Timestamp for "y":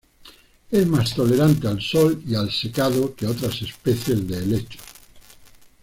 2.25-2.33